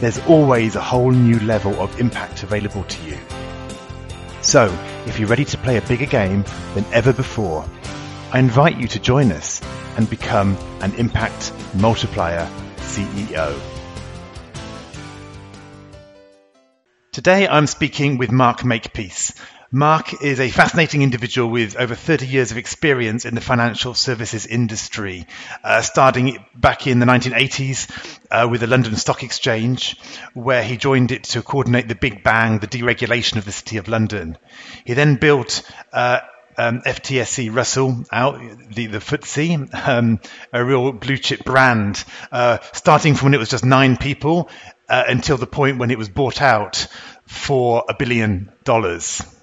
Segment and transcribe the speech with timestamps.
[0.00, 3.18] there's always a whole new level of impact available to you.
[4.42, 4.66] So,
[5.06, 7.64] if you're ready to play a bigger game than ever before,
[8.32, 9.62] I invite you to join us
[9.96, 13.58] and become an impact multiplier CEO.
[17.12, 19.34] Today I'm speaking with Mark Makepeace,
[19.74, 24.46] Mark is a fascinating individual with over 30 years of experience in the financial services
[24.46, 25.26] industry,
[25.64, 27.90] uh, starting back in the 1980s
[28.30, 29.98] uh, with the London Stock Exchange,
[30.32, 33.88] where he joined it to coordinate the Big Bang, the deregulation of the City of
[33.88, 34.38] London.
[34.84, 36.20] He then built uh,
[36.56, 38.38] um, FTSE Russell out,
[38.70, 40.20] the, the FTSE, um,
[40.52, 44.48] a real blue chip brand, uh, starting from when it was just nine people
[44.88, 46.86] uh, until the point when it was bought out
[47.26, 49.33] for a billion dollars.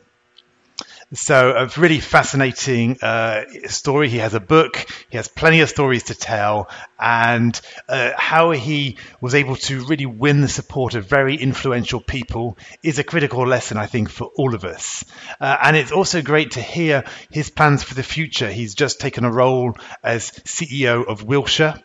[1.14, 4.08] So a really fascinating uh, story.
[4.08, 4.86] He has a book.
[5.10, 7.60] He has plenty of stories to tell, and
[7.90, 12.98] uh, how he was able to really win the support of very influential people is
[12.98, 15.04] a critical lesson, I think, for all of us.
[15.42, 18.50] Uh, and it's also great to hear his plans for the future.
[18.50, 21.76] He's just taken a role as CEO of Wilshire,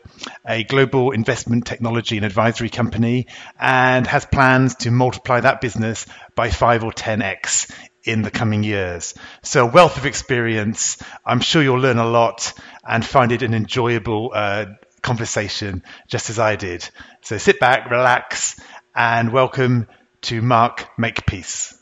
[0.46, 3.27] a global investment technology and advisory company,
[3.58, 7.72] and has plans to multiply that business by five or 10x
[8.06, 9.14] in the coming years.
[9.42, 10.98] So, a wealth of experience.
[11.24, 12.52] I'm sure you'll learn a lot
[12.86, 14.66] and find it an enjoyable uh,
[15.02, 16.88] conversation, just as I did.
[17.22, 18.60] So, sit back, relax,
[18.94, 19.88] and welcome
[20.22, 21.77] to Mark Makepeace.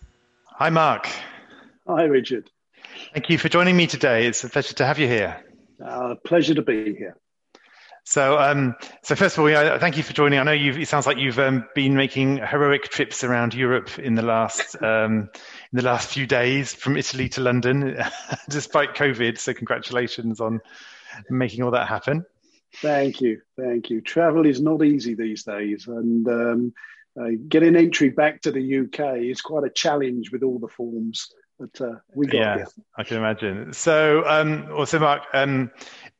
[0.46, 1.08] Hi, Mark.
[1.86, 2.50] Hi, Richard.
[3.12, 4.26] Thank you for joining me today.
[4.26, 5.44] It's a pleasure to have you here.
[5.84, 7.16] Uh, pleasure to be here.
[8.04, 10.38] So, um, so first of all, yeah, thank you for joining.
[10.38, 14.14] I know you've, it sounds like you've um, been making heroic trips around Europe in
[14.14, 15.30] the last um,
[15.74, 17.96] in the last few days, from Italy to London,
[18.48, 19.36] despite COVID.
[19.38, 20.60] So, congratulations on
[21.28, 22.24] making all that happen.
[22.76, 24.00] Thank you, thank you.
[24.00, 26.72] Travel is not easy these days, and um,
[27.20, 31.34] uh, getting entry back to the UK is quite a challenge with all the forms.
[31.58, 32.64] But uh, we got yeah,
[32.96, 33.72] I can imagine.
[33.72, 35.72] So, um, also, Mark, um,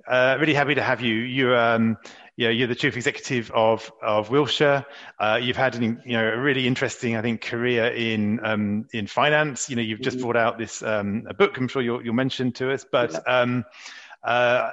[0.08, 1.14] uh, really happy to have you.
[1.14, 1.96] You, um,
[2.36, 4.84] you know, you're the chief executive of of Wilshire.
[5.18, 9.06] Uh, you've had an, you know a really interesting, I think, career in um, in
[9.06, 9.70] finance.
[9.70, 10.24] You know, you've just mm-hmm.
[10.24, 11.56] brought out this um, a book.
[11.56, 13.28] I'm sure you'll you'll mention to us, but.
[13.28, 13.64] Um,
[14.22, 14.70] uh,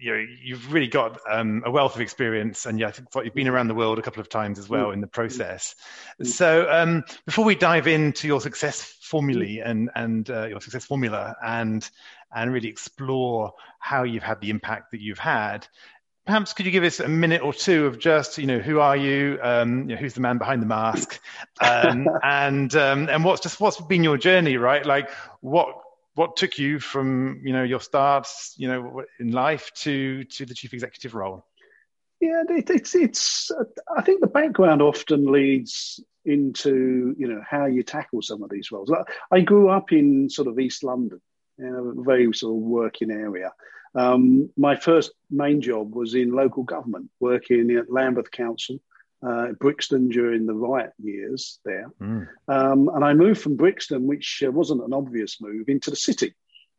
[0.00, 3.34] you know, you've really got um, a wealth of experience, and yeah, I think you've
[3.34, 5.74] been around the world a couple of times as well in the process.
[6.22, 6.26] Mm.
[6.26, 9.68] So, um, before we dive into your success formulae mm.
[9.68, 11.88] and and uh, your success formula, and
[12.34, 15.66] and really explore how you've had the impact that you've had,
[16.30, 18.96] perhaps could you give us a minute or two of just you know who are
[18.96, 21.20] you, um, you know, who's the man behind the mask,
[21.60, 24.86] um, and um, and what's just what's been your journey, right?
[24.86, 25.10] Like
[25.40, 25.74] what
[26.14, 30.54] what took you from you know your starts you know in life to to the
[30.54, 31.44] chief executive role?
[32.20, 33.50] Yeah it, it's it's
[33.96, 38.70] i think the background often leads into you know how you tackle some of these
[38.70, 38.92] roles.
[39.32, 41.20] I grew up in sort of east london
[41.58, 43.52] in a very sort of working area
[43.94, 48.80] um, my first main job was in local government working at lambeth council
[49.22, 51.90] uh, Brixton during the riot years there.
[52.00, 52.28] Mm.
[52.48, 56.34] Um, and I moved from Brixton, which uh, wasn't an obvious move, into the city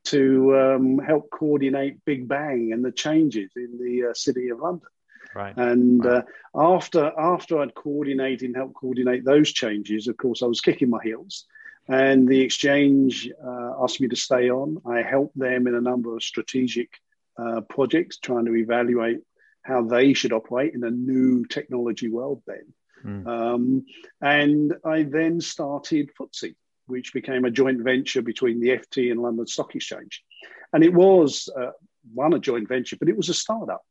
[0.05, 4.87] to um, help coordinate Big Bang and the changes in the uh, city of London.
[5.35, 5.55] Right.
[5.55, 6.23] And right.
[6.55, 10.89] Uh, after after I'd coordinated and helped coordinate those changes, of course, I was kicking
[10.89, 11.45] my heels.
[11.91, 14.81] And the exchange uh, asked me to stay on.
[14.85, 16.89] I helped them in a number of strategic
[17.37, 19.19] uh, projects, trying to evaluate
[19.63, 22.73] how they should operate in a new technology world then.
[23.05, 23.27] Mm.
[23.27, 23.85] Um,
[24.21, 26.55] and I then started FTSE,
[26.85, 30.23] which became a joint venture between the FT and London Stock Exchange.
[30.71, 31.71] And it was uh,
[32.13, 33.83] one a joint venture, but it was a startup,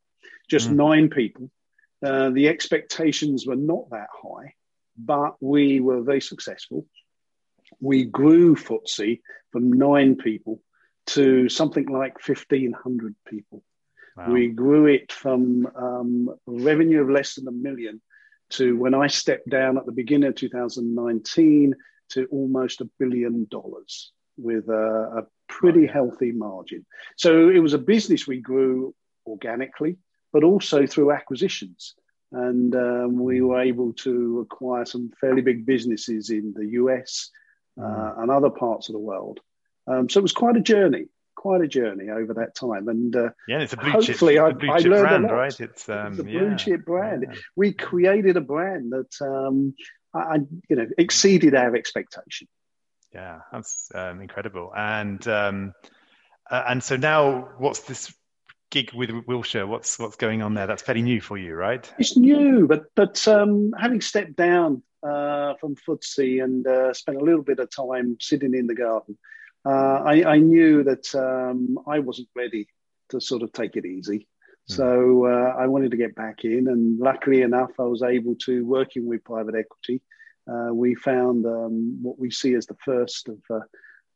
[0.49, 0.75] just mm.
[0.75, 1.51] nine people.
[2.03, 4.55] Uh, the expectations were not that high,
[4.97, 6.87] but we were very successful.
[7.79, 9.21] We grew FTSE
[9.51, 10.61] from nine people
[11.07, 13.63] to something like 1,500 people.
[14.15, 14.31] Wow.
[14.31, 18.01] We grew it from um, revenue of less than a million
[18.51, 21.73] to when I stepped down at the beginning of 2019
[22.09, 26.85] to almost a billion dollars with a, a pretty healthy margin.
[27.17, 28.93] So it was a business we grew
[29.25, 29.97] organically,
[30.33, 31.95] but also through acquisitions.
[32.31, 37.29] and um, we were able to acquire some fairly big businesses in the US
[37.79, 38.21] uh, mm.
[38.21, 39.39] and other parts of the world.
[39.87, 42.87] Um, so it was quite a journey, quite a journey over that time.
[42.87, 45.27] And uh, yeah, it's a blue hopefully chip, I, blue I chip learned brand, a
[45.27, 45.33] lot.
[45.33, 45.59] right?
[45.59, 46.55] It's, um, it's a blue yeah.
[46.55, 47.25] chip brand.
[47.27, 47.37] Yeah.
[47.55, 49.73] We created a brand that um,
[50.13, 50.39] I,
[50.69, 52.47] you know exceeded our expectation.
[53.13, 54.71] Yeah, that's um, incredible.
[54.75, 55.73] And um,
[56.49, 58.13] uh, and so now, what's this
[58.71, 59.67] gig with Wilshire?
[59.67, 60.65] What's what's going on there?
[60.65, 61.89] That's fairly new for you, right?
[61.99, 67.23] It's new, but but um, having stepped down uh, from FTSE and uh, spent a
[67.23, 69.17] little bit of time sitting in the garden,
[69.65, 72.67] uh, I, I, knew that um, I wasn't ready
[73.09, 74.27] to sort of take it easy.
[74.69, 74.75] Mm.
[74.75, 78.65] So uh, I wanted to get back in, and luckily enough, I was able to
[78.65, 80.01] working with private equity.
[80.51, 83.37] Uh, we found um, what we see as the first of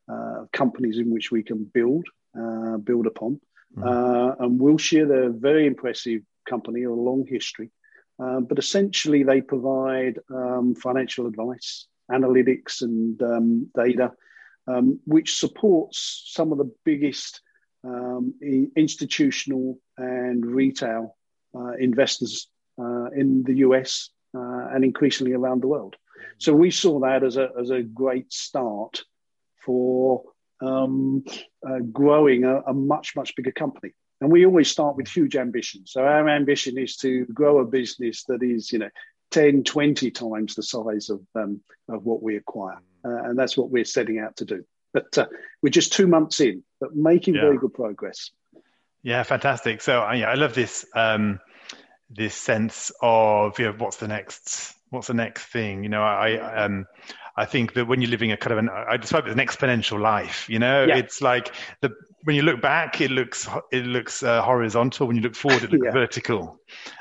[0.08, 2.06] uh, companies in which we can build
[2.84, 3.40] build upon.
[3.78, 4.36] Mm.
[4.40, 7.72] and Wilshire, they're a very impressive company, a long history.
[8.18, 14.14] Um, but essentially, they provide um, financial advice, analytics, and um, data,
[14.68, 17.42] um, which supports some of the biggest
[17.84, 18.34] um,
[18.76, 21.18] institutional and retail
[21.54, 22.48] uh, investors
[22.80, 25.96] uh, in the US uh, and increasingly around the world.
[26.38, 29.04] So we saw that as a, as a great start
[29.66, 30.24] for
[30.62, 31.24] um,
[31.68, 33.94] uh, growing a, a much, much bigger company.
[34.22, 35.92] And we always start with huge ambitions.
[35.92, 38.90] So our ambition is to grow a business that is, you know,
[39.32, 41.60] 10, 20 times the size of, um,
[41.90, 42.80] of what we acquire.
[43.04, 44.66] Uh, and that's what we're setting out to do.
[44.94, 45.28] But uh,
[45.62, 47.42] we're just two months in, but making yeah.
[47.42, 48.32] very good progress.
[49.04, 49.82] Yeah, fantastic.
[49.82, 51.40] So uh, yeah, I love this um,
[52.10, 55.84] this sense of you know, what's the next what's the next thing.
[55.84, 56.88] You know, I um,
[57.38, 59.46] I think that when you're living a kind of an, I describe it as an
[59.46, 60.50] exponential life.
[60.50, 60.98] You know, yeah.
[60.98, 61.92] it's like the
[62.24, 65.08] when you look back, it looks it looks uh, horizontal.
[65.08, 65.92] When you look forward, it looks yeah.
[65.92, 66.60] vertical,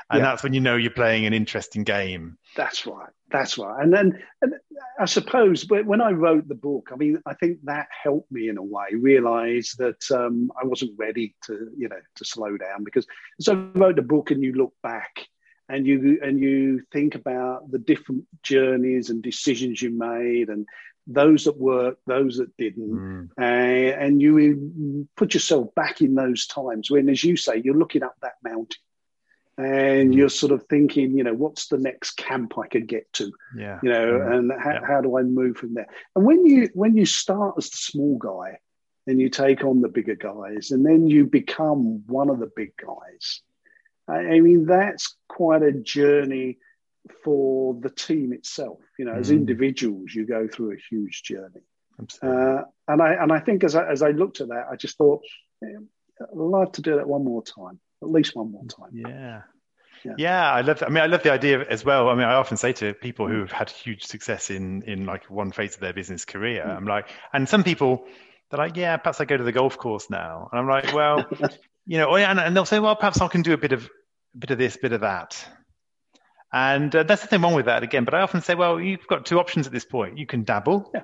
[0.09, 0.25] and yeah.
[0.25, 2.37] that's when you know you're playing an interesting game.
[2.55, 3.09] That's right.
[3.31, 3.83] That's right.
[3.83, 4.53] And then, and
[4.99, 8.57] I suppose, when I wrote the book, I mean, I think that helped me in
[8.57, 13.05] a way realize that um, I wasn't ready to, you know, to slow down because
[13.39, 15.27] as I wrote the book and you look back
[15.67, 20.67] and you and you think about the different journeys and decisions you made and
[21.07, 23.29] those that worked, those that didn't, mm.
[23.39, 28.01] uh, and you put yourself back in those times when, as you say, you're looking
[28.01, 28.81] up that mountain
[29.57, 30.17] and mm.
[30.17, 33.31] you're sort of thinking, you know, what's the next camp I could get to?
[33.55, 33.79] Yeah.
[33.83, 34.37] You know, mm.
[34.37, 34.85] and how, yeah.
[34.85, 35.87] how do I move from there?
[36.15, 38.57] And when you when you start as the small guy
[39.07, 42.73] and you take on the bigger guys, and then you become one of the big
[42.75, 43.41] guys,
[44.07, 46.57] I mean, that's quite a journey
[47.23, 48.79] for the team itself.
[48.97, 49.19] You know, mm.
[49.19, 51.61] as individuals, you go through a huge journey.
[52.21, 54.97] Uh, and I and I think as I, as I looked at that, I just
[54.97, 55.21] thought,
[55.63, 55.77] I'd
[56.33, 58.91] love to do that one more time, at least one more time.
[58.93, 59.41] Yeah.
[60.03, 60.13] Yeah.
[60.17, 60.83] yeah, I love.
[60.83, 62.09] I mean, I love the idea as well.
[62.09, 65.51] I mean, I often say to people who've had huge success in in like one
[65.51, 66.75] phase of their business career, mm.
[66.75, 68.05] I'm like, and some people
[68.49, 71.25] they're like, yeah, perhaps I go to the golf course now, and I'm like, well,
[71.85, 73.89] you know, and, and they'll say, well, perhaps I can do a bit of
[74.35, 75.43] a bit of this, bit of that,
[76.51, 78.05] and uh, there's nothing wrong with that again.
[78.05, 80.17] But I often say, well, you've got two options at this point.
[80.17, 81.01] You can dabble, yeah,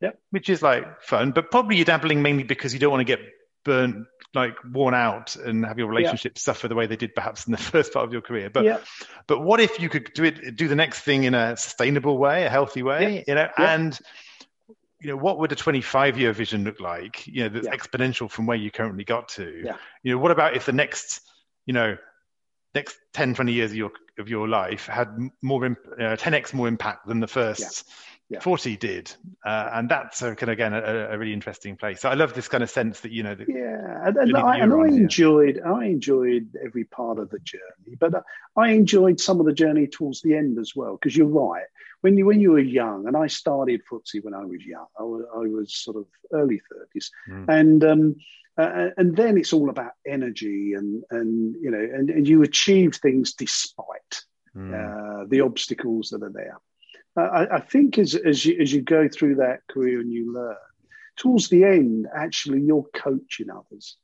[0.00, 3.04] yeah, which is like fun, but probably you're dabbling mainly because you don't want to
[3.16, 3.20] get
[3.64, 6.52] burnt like worn out and have your relationships yeah.
[6.52, 8.78] suffer the way they did perhaps in the first part of your career but yeah.
[9.26, 12.44] but what if you could do it do the next thing in a sustainable way
[12.44, 13.98] a healthy way you know and
[15.00, 18.46] you know what would a 25 year vision look like you know that's exponential from
[18.46, 19.60] where you currently got to?
[20.02, 21.20] You know what about if the next
[21.66, 21.96] you know
[22.74, 25.08] next 10 20 years of your of your life had
[25.42, 27.84] more uh, 10x more impact than the first
[28.28, 28.40] yeah.
[28.40, 29.12] 40 did
[29.44, 32.34] uh, and that's a, kind of again a, a, really interesting place so i love
[32.34, 35.60] this kind of sense that you know that yeah and, and I, and I enjoyed
[35.64, 38.24] i enjoyed every part of the journey but
[38.56, 41.66] i enjoyed some of the journey towards the end as well because you're right
[42.00, 45.02] when you when you were young and i started FTSE when i was young i
[45.02, 46.60] was, I was sort of early
[46.96, 47.48] 30s mm.
[47.48, 48.16] and um,
[48.58, 52.96] uh, and then it's all about energy and and you know and, and you achieve
[52.96, 54.22] things despite
[54.56, 54.72] mm.
[54.72, 56.58] uh, the obstacles that are there
[57.16, 60.56] I, I, think as as you, as you go through that career and you learn,
[61.16, 63.96] towards the end, actually, you're coaching others.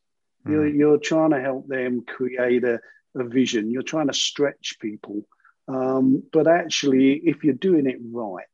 [0.47, 0.52] Mm.
[0.52, 2.81] You're, you're trying to help them create a,
[3.14, 3.71] a vision.
[3.71, 5.26] You're trying to stretch people.
[5.69, 8.45] Um, but actually, if you're doing it right,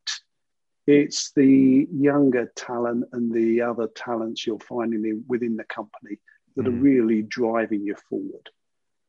[0.87, 6.19] it's the younger talent and the other talents you're finding in, within the company
[6.57, 6.69] that mm.
[6.69, 8.49] are really driving you forward.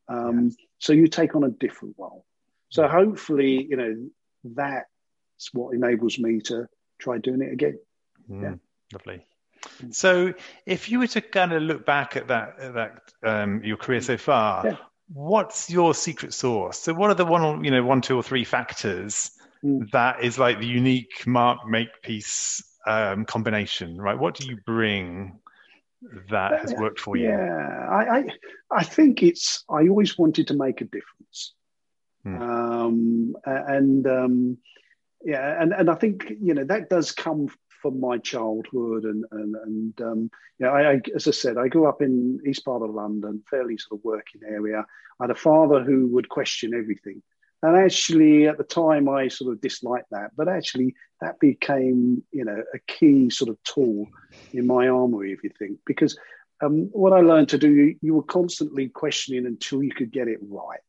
[0.08, 0.56] Um, yes.
[0.80, 2.26] So you take on a different role.
[2.70, 4.10] So hopefully, you know,
[4.56, 4.86] that
[5.40, 6.68] it's what enables me to
[7.00, 7.80] try doing it again.
[8.30, 8.54] Mm, yeah.
[8.92, 9.26] Lovely.
[9.90, 10.34] So,
[10.66, 14.02] if you were to kind of look back at that, at that um, your career
[14.02, 14.76] so far, yeah.
[15.08, 16.80] what's your secret sauce?
[16.80, 19.32] So, what are the one, you know, one, two, or three factors
[19.64, 19.90] mm.
[19.92, 24.20] that is like the unique Mark Makepeace um, combination, right?
[24.20, 25.40] What do you bring
[26.30, 27.30] that has worked for you?
[27.30, 28.26] Yeah, I, I,
[28.72, 29.64] I think it's.
[29.70, 31.54] I always wanted to make a difference,
[32.26, 32.42] mm.
[32.42, 34.58] um, and um,
[35.24, 37.50] yeah, and and I think you know that does come
[37.82, 41.88] from my childhood and and and um, yeah, I, I, as I said, I grew
[41.88, 44.86] up in east part of London, fairly sort of working area.
[45.20, 47.22] I had a father who would question everything,
[47.64, 52.46] and actually at the time I sort of disliked that, but actually that became you
[52.46, 54.08] know a key sort of tool
[54.54, 56.18] in my armory, if you think, because
[56.62, 60.28] um, what I learned to do, you, you, were constantly questioning until you could get
[60.28, 60.80] it right,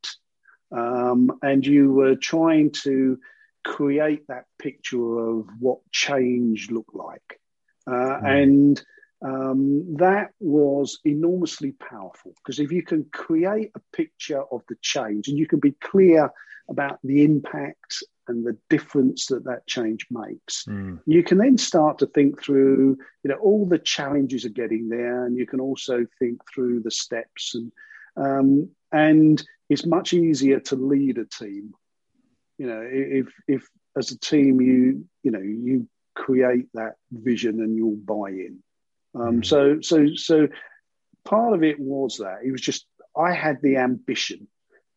[0.73, 3.19] um, and you were trying to
[3.65, 7.41] create that picture of what change looked like.
[7.87, 8.43] Uh, mm.
[8.43, 8.83] And
[9.23, 15.29] um, that was enormously powerful because if you can create a picture of the change
[15.29, 16.31] and you can be clear
[16.69, 20.99] about the impact and the difference that that change makes, mm.
[21.05, 25.27] you can then start to think through, you know, all the challenges of getting there,
[25.27, 27.73] and you can also think through the steps and
[28.17, 31.75] um, and it's much easier to lead a team
[32.61, 37.75] you know, if if as a team you you know you create that vision and
[37.75, 38.59] you'll buy in.
[39.15, 39.47] Um, mm.
[39.47, 40.47] So so so
[41.25, 42.85] part of it was that it was just
[43.17, 44.47] I had the ambition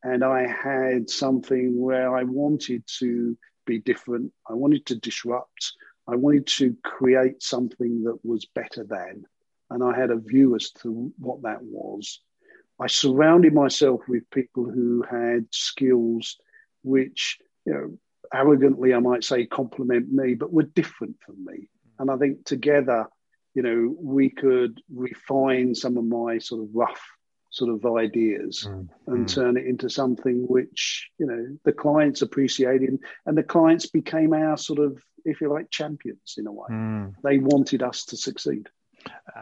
[0.04, 4.34] and I had something where I wanted to be different.
[4.50, 5.72] I wanted to disrupt.
[6.06, 9.24] I wanted to create something that was better than.
[9.70, 12.20] And I had a view as to what that was.
[12.78, 16.36] I surrounded myself with people who had skills
[16.84, 17.98] which you know,
[18.34, 21.70] arrogantly, I might say, compliment me, but were different from me.
[22.00, 23.08] And I think together,
[23.54, 27.02] you know, we could refine some of my sort of rough
[27.52, 28.88] sort of ideas mm.
[29.06, 29.34] and mm.
[29.34, 32.98] turn it into something which, you know, the clients appreciated.
[33.28, 36.68] And the clients became our sort of, if you like, champions in a way.
[36.72, 37.14] Mm.
[37.24, 38.70] They wanted us to succeed.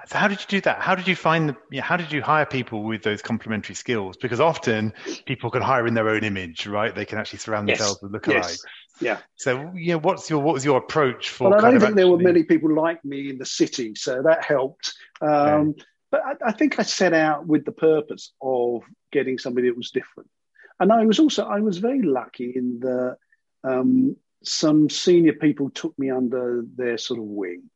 [0.07, 0.79] So how did you do that?
[0.79, 1.57] How did you find the?
[1.69, 4.17] You know, how did you hire people with those complementary skills?
[4.17, 4.93] Because often
[5.25, 6.93] people can hire in their own image, right?
[6.93, 7.77] They can actually surround yes.
[7.77, 8.33] themselves with lookalikes.
[8.33, 8.65] Yes.
[8.99, 9.17] Yeah.
[9.35, 11.49] So, you know, what's your what was your approach for?
[11.49, 11.95] Well, I don't think actually...
[11.95, 14.93] there were many people like me in the city, so that helped.
[15.21, 15.75] Um,
[16.11, 19.91] But I, I, think I set out with the purpose of getting somebody that was
[19.91, 20.29] different,
[20.79, 23.17] and I was also I was very lucky in that
[23.63, 27.70] um, some senior people took me under their sort of wing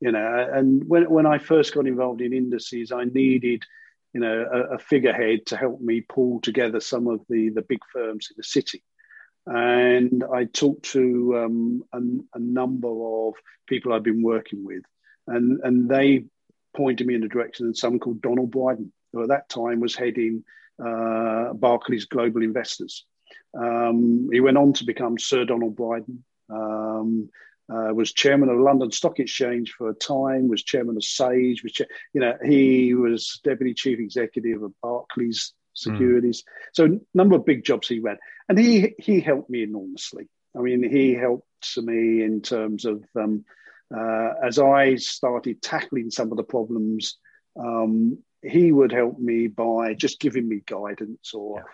[0.00, 3.62] you know and when, when i first got involved in indices i needed
[4.12, 7.80] you know a, a, figurehead to help me pull together some of the the big
[7.92, 8.82] firms in the city.
[9.46, 11.98] And i talked to um, a,
[12.36, 13.34] a, number of
[13.66, 14.82] people i've been working with
[15.26, 16.24] and and they
[16.76, 19.96] pointed me in the direction of someone called donald brydon who at that time was
[19.96, 20.44] heading
[20.82, 23.04] uh, barclays global investors.
[23.52, 27.28] Um, he went on to become sir donald brydon um,
[27.70, 31.62] uh, was chairman of the London Stock Exchange for a time, was chairman of Sage,
[31.62, 31.80] which
[32.12, 36.42] you know he was deputy chief executive of Barclays Securities.
[36.42, 36.46] Mm.
[36.72, 40.28] So a number of big jobs he ran, and he he helped me enormously.
[40.56, 41.46] I mean, he helped
[41.76, 43.44] me in terms of um,
[43.96, 47.16] uh, as I started tackling some of the problems.
[47.58, 51.64] Um, he would help me by just giving me guidance or yeah.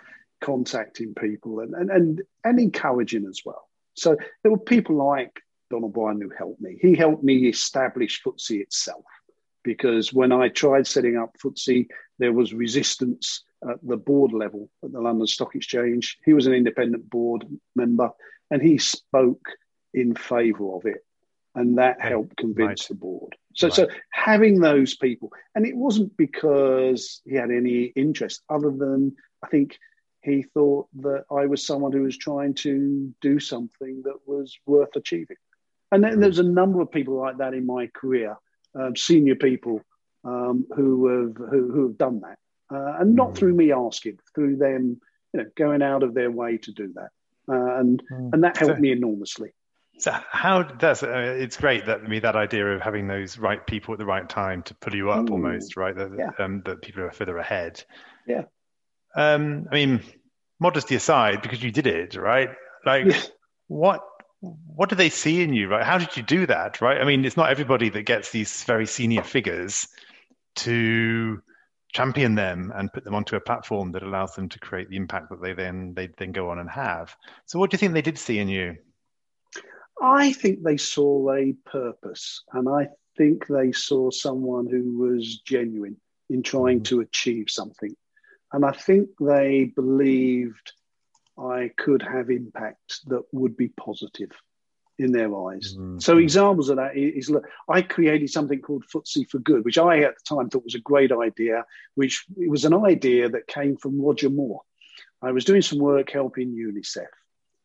[0.40, 3.68] contacting people and, and and and encouraging as well.
[3.94, 6.78] So there were people like Donald Brydon who helped me.
[6.80, 9.04] He helped me establish FTSE itself
[9.62, 14.92] because when I tried setting up FTSE, there was resistance at the board level at
[14.92, 16.18] the London Stock Exchange.
[16.24, 18.10] He was an independent board member
[18.50, 19.46] and he spoke
[19.92, 21.04] in favour of it.
[21.54, 22.88] And that helped convince right.
[22.88, 23.34] the board.
[23.54, 23.74] So, right.
[23.74, 29.48] so having those people, and it wasn't because he had any interest other than I
[29.48, 29.78] think
[30.20, 34.94] he thought that I was someone who was trying to do something that was worth
[34.96, 35.38] achieving.
[35.92, 38.36] And then there's a number of people like that in my career,
[38.78, 39.80] um, senior people
[40.24, 42.38] um, who have who, who, have done that,
[42.74, 43.36] uh, and not mm.
[43.36, 45.00] through me asking, through them,
[45.32, 47.10] you know, going out of their way to do that,
[47.48, 48.32] uh, and mm.
[48.32, 49.52] and that helped so, me enormously.
[49.98, 53.64] So how does uh, it's great that I mean that idea of having those right
[53.64, 55.34] people at the right time to pull you up, Ooh.
[55.34, 56.44] almost right, that yeah.
[56.44, 57.84] um, that people are further ahead.
[58.26, 58.42] Yeah.
[59.14, 60.02] Um, I mean,
[60.58, 62.50] modesty aside, because you did it, right?
[62.84, 63.22] Like, yeah.
[63.68, 64.02] what
[64.66, 65.84] what do they see in you, right?
[65.84, 67.00] How did you do that, right?
[67.00, 69.88] I mean, it's not everybody that gets these very senior figures
[70.56, 71.42] to
[71.92, 75.30] champion them and put them onto a platform that allows them to create the impact
[75.30, 77.16] that they then they then go on and have.
[77.46, 78.76] So, what do you think they did see in you?
[80.00, 85.96] I think they saw a purpose, and I think they saw someone who was genuine
[86.28, 86.96] in trying mm-hmm.
[86.96, 87.94] to achieve something.
[88.52, 90.72] and I think they believed
[91.38, 94.30] I could have impact that would be positive
[94.98, 95.74] in their eyes.
[95.74, 95.98] Mm-hmm.
[95.98, 100.00] So examples of that is, look, I created something called FTSE for Good, which I
[100.00, 101.64] at the time thought was a great idea,
[101.94, 104.62] which it was an idea that came from Roger Moore.
[105.20, 107.06] I was doing some work helping UNICEF,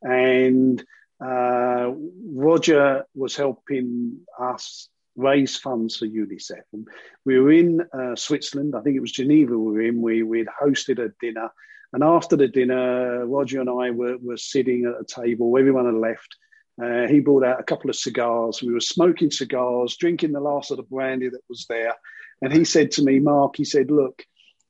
[0.02, 0.84] and
[1.24, 1.92] uh,
[2.26, 6.64] Roger was helping us raise funds for UNICEF.
[6.74, 6.88] And
[7.26, 10.48] we were in uh, Switzerland, I think it was Geneva we were in, we, we'd
[10.48, 11.50] hosted a dinner.
[11.94, 15.96] And after the dinner, Roger and I were, were sitting at a table, everyone had
[15.96, 16.36] left.
[16.82, 18.62] Uh, he brought out a couple of cigars.
[18.62, 21.94] We were smoking cigars, drinking the last of the brandy that was there.
[22.42, 24.24] And he said to me, Mark, he said, look,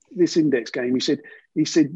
[0.10, 1.20] this index game, he said,
[1.54, 1.94] he said,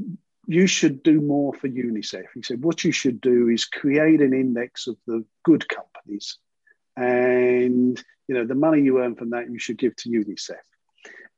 [0.47, 2.25] you should do more for UNICEF.
[2.35, 6.37] He said, what you should do is create an index of the good companies.
[6.95, 10.61] And, you know, the money you earn from that, you should give to UNICEF.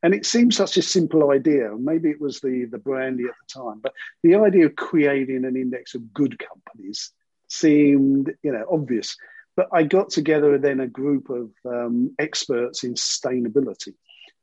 [0.02, 1.74] And it seems such a simple idea.
[1.76, 5.56] Maybe it was the, the brandy at the time, but the idea of creating an
[5.56, 7.10] index of good companies
[7.48, 9.16] seemed, you know, obvious.
[9.56, 13.94] But I got together then a group of um, experts in sustainability,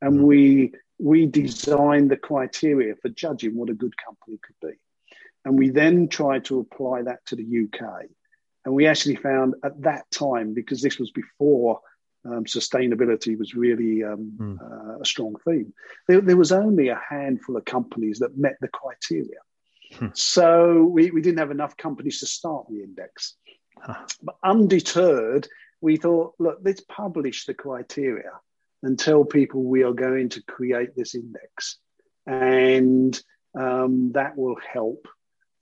[0.01, 0.23] and mm-hmm.
[0.23, 4.73] we we designed the criteria for judging what a good company could be,
[5.45, 8.07] and we then tried to apply that to the UK,
[8.65, 11.79] and we actually found at that time because this was before
[12.25, 14.57] um, sustainability was really um, mm.
[14.61, 15.73] uh, a strong theme.
[16.07, 19.39] There, there, was only a handful of companies that met the criteria.
[19.93, 20.07] Hmm.
[20.13, 23.35] So we, we didn't have enough companies to start the index.
[23.77, 24.05] Huh.
[24.23, 25.47] But undeterred,
[25.81, 28.31] we thought, look, let's publish the criteria
[28.81, 31.77] and tell people we are going to create this index.
[32.25, 33.19] And
[33.57, 35.07] um, that will help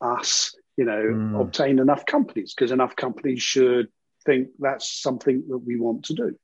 [0.01, 1.41] us, you know, mm.
[1.41, 3.89] obtain enough companies because enough companies should
[4.25, 6.37] think that's something that we want to do.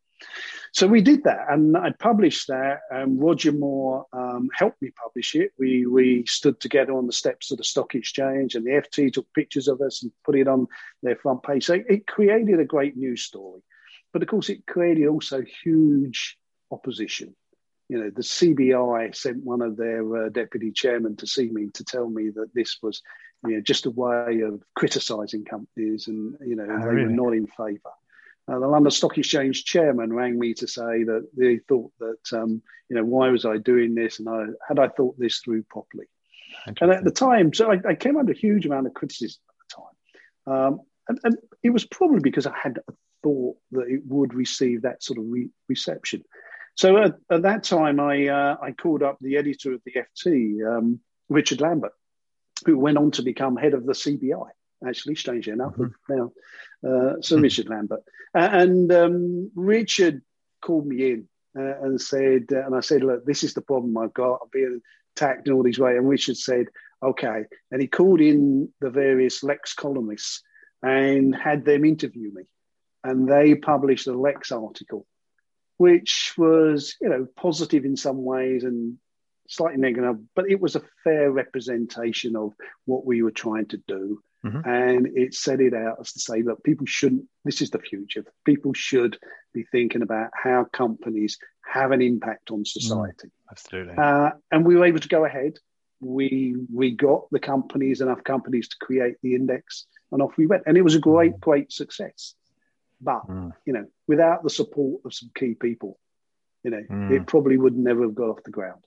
[0.72, 2.82] So we did that, and I published that.
[2.92, 5.52] And Roger Moore um, helped me publish it.
[5.58, 9.32] We we stood together on the steps of the stock exchange, and the FT took
[9.34, 10.68] pictures of us and put it on
[11.02, 11.66] their front page.
[11.66, 13.62] So it created a great news story,
[14.14, 16.38] but of course, it created also huge
[16.72, 17.36] opposition.
[17.88, 21.84] You know, the CBI sent one of their uh, deputy chairmen to see me to
[21.84, 23.02] tell me that this was,
[23.44, 27.08] you know, just a way of criticising companies, and you know, oh, they really?
[27.08, 27.94] were not in favour.
[28.50, 32.62] Uh, the London Stock Exchange chairman rang me to say that they thought that, um,
[32.90, 34.20] you know, why was I doing this?
[34.20, 36.06] And I had I thought this through properly.
[36.66, 39.56] And at the time, so I, I, came under a huge amount of criticism at
[40.48, 40.58] the time.
[40.58, 44.82] Um, and, and, it was probably because I had a thought that it would receive
[44.82, 46.24] that sort of re- reception.
[46.76, 50.66] So at, at, that time, I, uh, I called up the editor of the FT,
[50.66, 51.94] um, Richard Lambert,
[52.66, 54.50] who went on to become head of the CBI
[54.88, 56.14] actually, strangely enough, mm-hmm.
[56.14, 56.32] now
[56.86, 57.44] uh, Sir mm-hmm.
[57.44, 58.04] Richard Lambert.
[58.34, 60.22] and um, Richard
[60.62, 63.98] called me in uh, and said, uh, and I said, look, this is the problem
[63.98, 64.40] I've got.
[64.42, 64.82] I'm being
[65.16, 65.98] attacked in all these ways.
[65.98, 66.68] And Richard said,
[67.02, 67.44] okay.
[67.72, 70.44] And he called in the various Lex columnists
[70.82, 72.44] and had them interview me.
[73.04, 75.06] And they published a Lex article,
[75.78, 78.98] which was, you know, positive in some ways and
[79.48, 82.54] slightly negative, but it was a fair representation of
[82.86, 84.22] what we were trying to do.
[84.46, 84.70] Mm-hmm.
[84.70, 88.24] And it set it out as to say, look, people shouldn't, this is the future.
[88.46, 89.18] People should
[89.54, 93.28] be thinking about how companies have an impact on society.
[93.28, 93.96] Mm, absolutely.
[93.98, 95.58] Uh, and we were able to go ahead.
[96.00, 100.64] We we got the companies, enough companies to create the index, and off we went.
[100.66, 101.40] And it was a great, mm.
[101.42, 102.34] great success.
[103.02, 103.52] But, mm.
[103.66, 106.00] you know, without the support of some key people,
[106.64, 107.12] you know, mm.
[107.12, 108.84] it probably would never have got off the ground.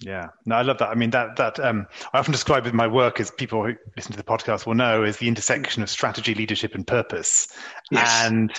[0.00, 0.90] Yeah, no, I love that.
[0.90, 4.12] I mean, that that um, I often describe with my work as people who listen
[4.12, 7.48] to the podcast will know is the intersection of strategy, leadership, and purpose.
[7.90, 8.26] Yes.
[8.26, 8.52] And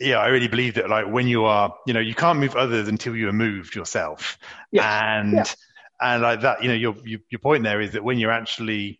[0.00, 2.88] yeah, I really believe that like when you are, you know, you can't move others
[2.88, 4.38] until you are moved yourself.
[4.72, 4.84] Yes.
[4.84, 5.44] And yeah.
[6.00, 8.98] and like that, you know, your, your your point there is that when you're actually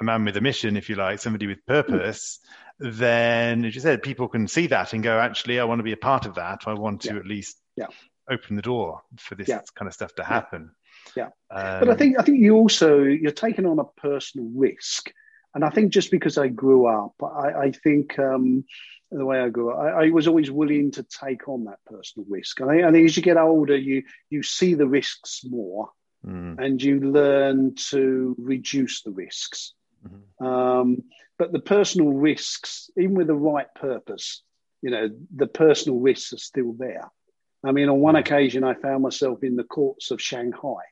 [0.00, 2.40] a man with a mission, if you like, somebody with purpose,
[2.78, 2.94] mm.
[2.98, 5.92] then as you said, people can see that and go, actually, I want to be
[5.92, 6.64] a part of that.
[6.66, 7.20] I want to yeah.
[7.20, 7.86] at least yeah
[8.30, 9.60] open the door for this yeah.
[9.74, 10.70] kind of stuff to happen.
[11.16, 15.12] Yeah, um, but I think I think you also you're taking on a personal risk,
[15.54, 18.64] and I think just because I grew up, I, I think um,
[19.10, 22.26] the way I grew up, I, I, was always willing to take on that personal
[22.28, 22.60] risk.
[22.60, 25.90] And I, I, think as you get older, you you see the risks more,
[26.24, 26.58] mm.
[26.58, 29.74] and you learn to reduce the risks.
[30.06, 30.46] Mm-hmm.
[30.46, 31.04] Um,
[31.38, 34.42] but the personal risks, even with the right purpose,
[34.80, 37.10] you know, the personal risks are still there.
[37.64, 40.82] I mean, on one occasion, I found myself in the courts of Shanghai.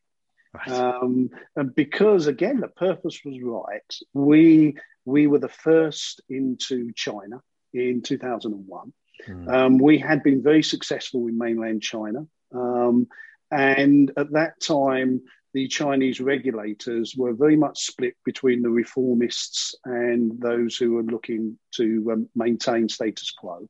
[0.55, 0.69] Right.
[0.69, 7.41] Um, and because, again, the purpose was right, we, we were the first into China
[7.73, 8.93] in 2001.
[9.29, 9.53] Mm.
[9.53, 12.27] Um, we had been very successful in mainland China.
[12.53, 13.07] Um,
[13.51, 20.41] and at that time, the Chinese regulators were very much split between the reformists and
[20.41, 23.69] those who were looking to um, maintain status quo.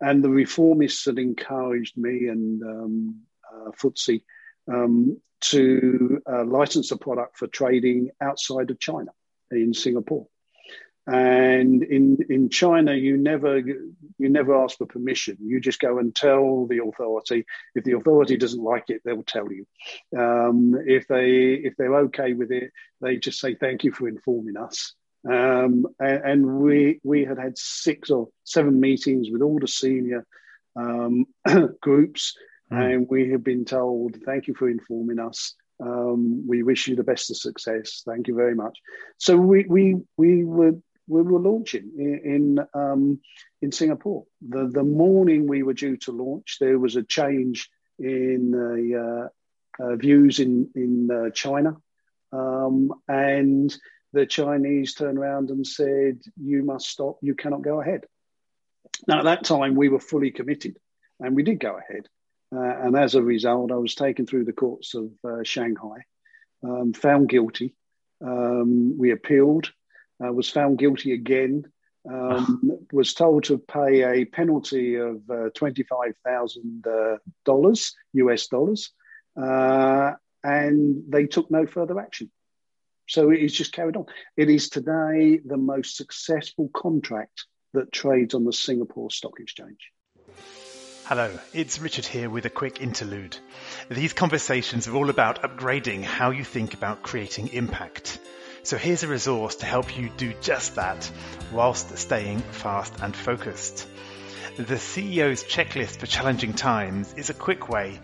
[0.00, 3.20] And the reformists had encouraged me and um,
[3.52, 4.22] uh, FTSE
[4.72, 9.12] um, to uh, license a product for trading outside of China
[9.50, 10.26] in Singapore.
[11.06, 15.36] And in in China, you never you never ask for permission.
[15.38, 17.44] You just go and tell the authority.
[17.74, 19.66] If the authority doesn't like it, they'll tell you.
[20.18, 24.56] Um, if they if they're okay with it, they just say thank you for informing
[24.56, 24.94] us.
[25.28, 30.26] Um, and, and, we we had had six or seven meetings with all the senior
[30.76, 31.26] um,
[31.80, 32.34] groups,
[32.70, 32.94] mm.
[32.94, 35.54] and we have been told thank you for informing us.
[35.80, 38.02] Um, we wish you the best of success.
[38.06, 38.78] Thank you very much.
[39.16, 40.74] So we we we were
[41.06, 43.20] we were launching in in, um,
[43.62, 44.24] in Singapore.
[44.46, 49.30] The the morning we were due to launch, there was a change in the
[49.80, 51.76] uh, uh, views in in uh, China,
[52.32, 53.74] um, and
[54.14, 57.18] the Chinese turned around and said, "You must stop.
[57.20, 58.06] You cannot go ahead."
[59.06, 60.78] Now at that time, we were fully committed,
[61.20, 62.08] and we did go ahead.
[62.54, 66.04] Uh, and as a result, I was taken through the courts of uh, Shanghai,
[66.62, 67.74] um, found guilty.
[68.24, 69.72] Um, we appealed
[70.22, 71.64] uh, was found guilty again,
[72.10, 78.90] um, was told to pay a penalty of uh, $25,000 uh, US dollars,
[79.40, 82.30] uh, and they took no further action.
[83.06, 84.06] So it is just carried on.
[84.36, 89.90] It is today the most successful contract that trades on the Singapore Stock Exchange.
[91.04, 93.36] Hello, it's Richard here with a quick interlude.
[93.90, 98.18] These conversations are all about upgrading how you think about creating impact.
[98.62, 101.10] So here's a resource to help you do just that
[101.52, 103.86] whilst staying fast and focused.
[104.56, 108.00] The CXO's checklist for challenging times is a quick way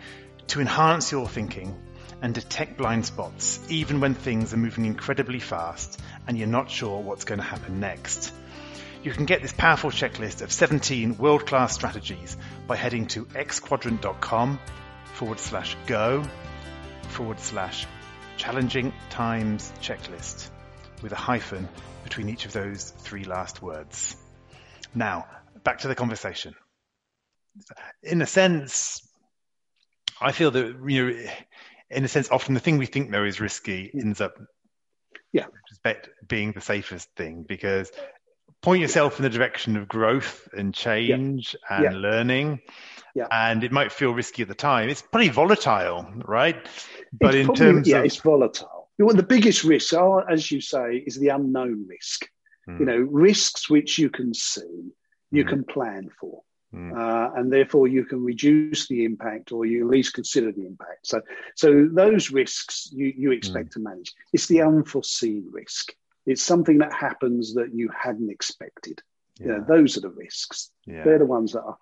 [0.48, 1.74] to enhance your thinking
[2.22, 7.00] and detect blind spots even when things are moving incredibly fast and you're not sure
[7.00, 8.32] what's going to happen next.
[9.02, 14.58] You can get this powerful checklist of 17 world-class strategies by heading to xquadrant.com
[15.14, 16.22] forward slash go
[17.08, 17.86] forward slash
[18.36, 20.50] challenging times checklist
[21.02, 21.68] with a hyphen
[22.04, 24.16] between each of those three last words.
[24.94, 25.26] Now,
[25.64, 26.54] back to the conversation.
[28.02, 29.06] In a sense,
[30.20, 31.30] I feel that, you know,
[31.90, 34.34] in a sense, often the thing we think though is risky ends up
[35.32, 35.46] yeah.
[36.28, 37.90] being the safest thing because
[38.62, 41.76] point yourself in the direction of growth and change yeah.
[41.76, 41.98] and yeah.
[41.98, 42.60] learning.
[43.14, 43.26] Yeah.
[43.30, 44.88] And it might feel risky at the time.
[44.88, 46.56] It's pretty volatile, right?
[47.18, 48.90] But it's in probably, terms yeah, of, it's volatile.
[48.98, 52.28] You know, the biggest risks are, as you say, is the unknown risk.
[52.68, 52.80] Mm.
[52.80, 54.92] You know, risks which you can see,
[55.32, 55.48] you mm.
[55.48, 56.42] can plan for.
[56.74, 56.96] Mm.
[56.96, 61.06] Uh, and therefore you can reduce the impact or you at least consider the impact.
[61.06, 61.20] So,
[61.56, 63.72] so those risks you, you expect mm.
[63.72, 64.12] to manage.
[64.32, 65.92] It's the unforeseen risk.
[66.26, 69.02] It's something that happens that you hadn't expected.
[69.38, 69.46] Yeah.
[69.46, 70.70] You know, those are the risks.
[70.86, 71.02] Yeah.
[71.02, 71.78] They're the ones that are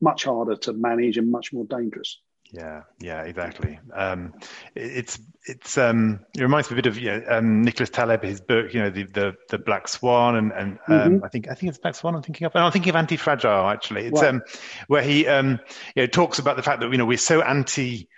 [0.00, 2.18] much harder to manage and much more dangerous.
[2.52, 3.78] Yeah, yeah, exactly.
[3.94, 4.34] Um,
[4.74, 8.40] it's it's um, it reminds me a bit of you know, um, Nicholas Taleb, his
[8.40, 11.24] book, you know, the the, the Black Swan, and and um, mm-hmm.
[11.24, 12.16] I think I think it's Black Swan.
[12.16, 12.54] I'm thinking of.
[12.54, 14.06] and I'm thinking of Anti Fragile actually.
[14.06, 14.42] It's um,
[14.88, 15.60] where he um,
[15.94, 18.08] you know talks about the fact that you know we're so anti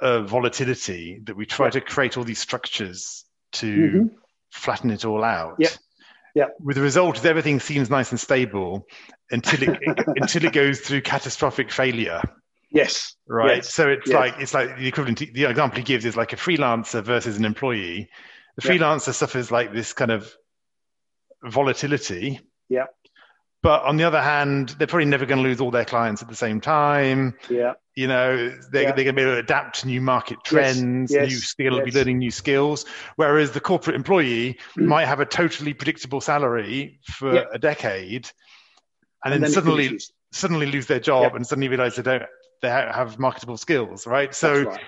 [0.00, 1.70] uh, volatility that we try yeah.
[1.70, 4.06] to create all these structures to mm-hmm
[4.56, 5.56] flatten it all out.
[5.58, 5.68] Yeah.
[6.34, 6.46] Yeah.
[6.60, 8.86] With the result everything seems nice and stable
[9.30, 12.22] until it until it goes through catastrophic failure.
[12.76, 13.16] Yes.
[13.26, 13.56] Right.
[13.56, 13.72] Yes.
[13.72, 14.14] So it's yes.
[14.14, 15.18] like it's like the equivalent.
[15.18, 18.08] To, the example he gives is like a freelancer versus an employee.
[18.56, 20.34] The freelancer suffers like this kind of
[21.42, 22.40] volatility.
[22.68, 22.86] Yeah.
[23.62, 26.28] But on the other hand, they're probably never going to lose all their clients at
[26.28, 27.34] the same time.
[27.50, 27.72] Yeah.
[27.94, 28.92] You know, they're, yeah.
[28.92, 31.28] they're going to be able to adapt to new market trends, yes.
[31.28, 31.84] New skill, yes.
[31.84, 32.84] be learning new skills.
[33.16, 34.86] Whereas the corporate employee mm.
[34.86, 37.44] might have a totally predictable salary for yeah.
[37.52, 38.30] a decade,
[39.24, 39.98] and, and then, then suddenly
[40.30, 42.22] suddenly lose their job and suddenly realize they don't
[42.62, 44.34] they have marketable skills, right?
[44.34, 44.80] So right.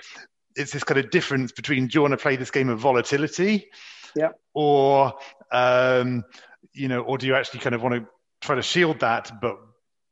[0.56, 3.68] it's this kind of difference between do you want to play this game of volatility,
[4.16, 5.14] yeah, or
[5.52, 6.24] um,
[6.72, 8.06] you know, or do you actually kind of want to
[8.40, 9.56] try to shield that, but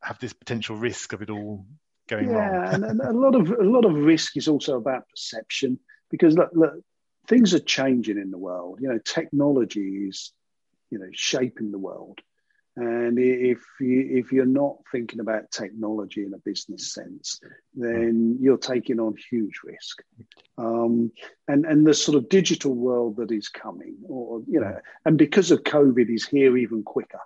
[0.02, 1.66] have this potential risk of it all
[2.08, 2.64] going yeah, wrong.
[2.64, 5.78] Yeah, and a lot of a lot of risk is also about perception
[6.10, 6.74] because look, look,
[7.26, 8.78] things are changing in the world.
[8.80, 10.32] You know, technology is
[10.90, 12.20] you know shaping the world,
[12.76, 17.40] and if you if you're not thinking about technology in a business sense,
[17.74, 20.02] then you're taking on huge risk.
[20.58, 21.10] Um,
[21.48, 25.50] and and the sort of digital world that is coming, or you know, and because
[25.50, 27.20] of COVID, is here even quicker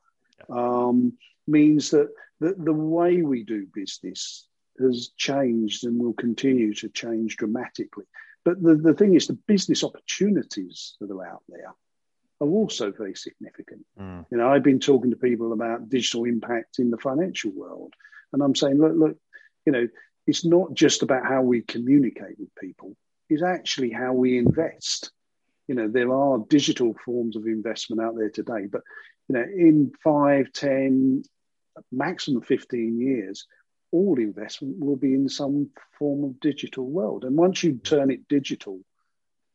[0.48, 1.14] um,
[1.48, 4.46] means that the, the way we do business
[4.78, 8.04] has changed and will continue to change dramatically.
[8.44, 11.74] But the, the thing is, the business opportunities that are out there
[12.40, 13.84] are also very significant.
[13.98, 14.24] Mm.
[14.30, 17.94] You know, I've been talking to people about digital impact in the financial world,
[18.32, 19.16] and I'm saying, look, look,
[19.66, 19.86] you know,
[20.26, 22.96] it's not just about how we communicate with people;
[23.28, 25.12] it's actually how we invest.
[25.68, 28.82] You know, there are digital forms of investment out there today, but
[29.28, 31.22] you know, in five, ten,
[31.92, 33.46] maximum fifteen years,
[33.92, 37.24] all investment will be in some form of digital world.
[37.24, 38.80] And once you turn it digital,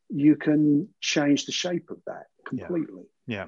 [0.09, 3.03] you can change the shape of that completely.
[3.27, 3.45] Yeah.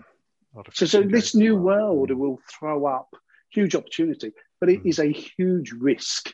[0.55, 0.63] yeah.
[0.73, 3.10] So, so this new world will throw up
[3.49, 4.89] huge opportunity, but it mm.
[4.89, 6.33] is a huge risk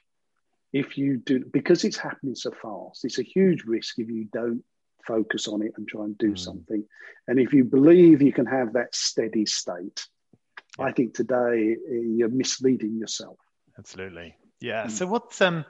[0.71, 3.05] if you do because it's happening so fast.
[3.05, 4.63] It's a huge risk if you don't
[5.05, 6.39] focus on it and try and do mm.
[6.39, 6.83] something.
[7.27, 10.05] And if you believe you can have that steady state,
[10.79, 10.85] yeah.
[10.85, 13.37] I think today eh, you're misleading yourself.
[13.77, 14.35] Absolutely.
[14.59, 14.85] Yeah.
[14.85, 14.91] Mm.
[14.91, 15.65] So what's um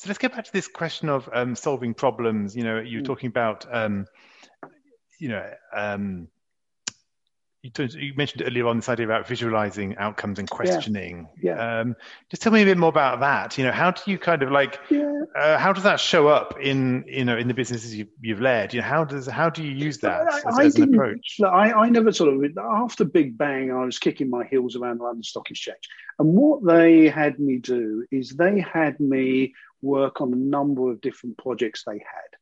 [0.00, 2.56] so let's get back to this question of um, solving problems.
[2.56, 3.04] You know, you are mm.
[3.04, 4.06] talking about um,
[5.20, 6.28] you know um,
[7.62, 11.28] you, you, mentioned earlier on this idea about visualizing outcomes and questioning.
[11.42, 11.56] Yeah.
[11.56, 11.80] yeah.
[11.80, 11.96] Um,
[12.30, 13.58] just tell me a bit more about that.
[13.58, 14.80] You know, how do you kind of like?
[14.88, 15.12] Yeah.
[15.36, 18.72] Uh, how does that show up in you know in the businesses you've, you've led?
[18.72, 21.36] You know, how does how do you use that I, as, I as an approach?
[21.44, 25.04] I, I never sort of after Big Bang, I was kicking my heels around the
[25.04, 25.86] London Stock Exchange,
[26.18, 31.02] and what they had me do is they had me work on a number of
[31.02, 32.39] different projects they had.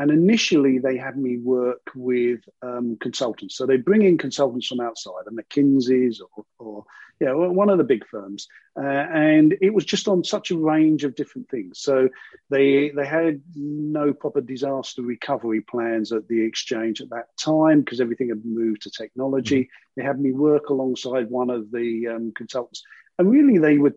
[0.00, 3.54] And initially, they had me work with um, consultants.
[3.54, 6.84] So they bring in consultants from outside, a McKinsey's or, or
[7.20, 8.48] yeah, one of the big firms.
[8.74, 11.80] Uh, and it was just on such a range of different things.
[11.80, 12.08] So
[12.48, 18.00] they they had no proper disaster recovery plans at the exchange at that time because
[18.00, 19.64] everything had moved to technology.
[19.64, 20.00] Mm-hmm.
[20.00, 22.84] They had me work alongside one of the um, consultants,
[23.18, 23.96] and really they would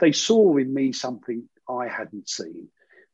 [0.00, 2.66] they saw in me something I hadn't seen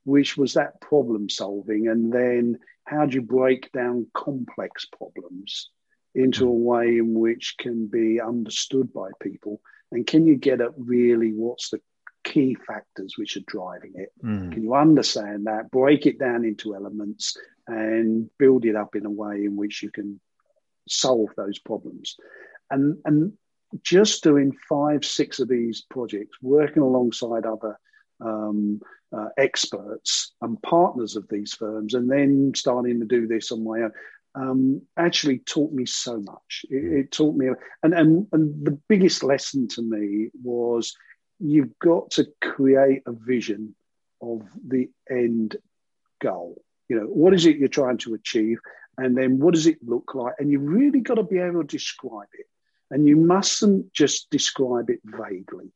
[0.07, 1.89] which was that problem solving.
[1.89, 5.71] And then how do you break down complex problems
[6.15, 9.61] into a way in which can be understood by people?
[9.91, 11.81] And can you get at really what's the
[12.23, 14.13] key factors which are driving it?
[14.25, 14.53] Mm.
[14.53, 19.11] Can you understand that, break it down into elements, and build it up in a
[19.11, 20.21] way in which you can
[20.89, 22.15] solve those problems?
[22.71, 23.33] And, and
[23.83, 27.77] just doing five, six of these projects, working alongside other
[28.21, 28.81] um,
[29.17, 33.83] uh, experts and partners of these firms, and then starting to do this on my
[33.83, 33.93] own.
[34.35, 36.67] Um, actually taught me so much.
[36.69, 37.49] It, it, taught me,
[37.83, 40.95] and, and and the biggest lesson to me was
[41.39, 43.75] you've got to create a vision
[44.21, 45.57] of the end
[46.21, 46.63] goal.
[46.89, 48.59] You know, what is it you're trying to achieve,
[48.99, 50.35] and then what does it look like?
[50.39, 52.47] And you really got to be able to describe it,
[52.91, 55.73] and you mustn't just describe it vaguely.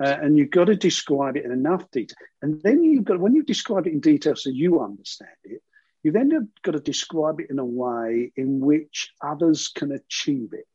[0.00, 2.16] Uh, and you've got to describe it in enough detail.
[2.42, 5.62] And then you've got, when you describe it in detail so you understand it,
[6.02, 10.66] you've then got to describe it in a way in which others can achieve it.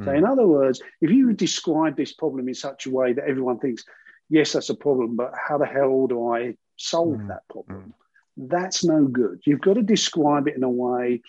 [0.00, 0.04] Mm.
[0.04, 3.58] So, in other words, if you describe this problem in such a way that everyone
[3.58, 3.84] thinks,
[4.28, 7.28] yes, that's a problem, but how the hell do I solve mm.
[7.28, 7.94] that problem?
[8.38, 8.48] Mm.
[8.48, 9.40] That's no good.
[9.44, 11.22] You've got to describe it in a way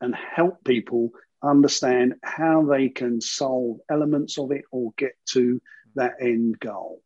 [0.00, 1.10] and help people
[1.42, 5.60] understand how they can solve elements of it or get to
[5.94, 7.02] that end goal.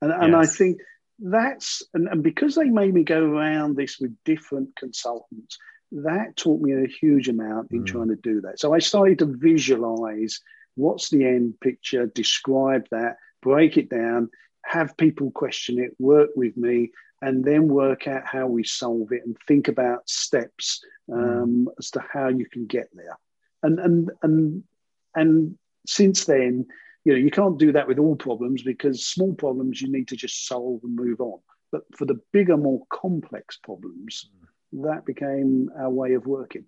[0.00, 0.18] And, yes.
[0.22, 0.78] and I think
[1.18, 5.58] that's, and, and because they made me go around this with different consultants,
[5.90, 7.86] that taught me a huge amount in mm.
[7.86, 8.60] trying to do that.
[8.60, 10.40] So I started to visualize
[10.74, 14.30] what's the end picture, describe that, break it down,
[14.64, 19.22] have people question it, work with me, and then work out how we solve it
[19.24, 21.16] and think about steps mm.
[21.16, 21.72] um, mm.
[21.78, 23.18] as to how you can get there.
[23.62, 24.64] And and and
[25.14, 26.66] and since then,
[27.04, 30.16] you know, you can't do that with all problems because small problems you need to
[30.16, 31.40] just solve and move on.
[31.72, 34.30] But for the bigger, more complex problems,
[34.72, 36.64] that became our way of working.